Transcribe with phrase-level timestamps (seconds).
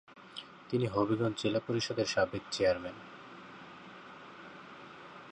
[0.69, 2.97] তিনি হবিগঞ্জ জেলা পরিষদের সাবেক চেয়ারম্যান।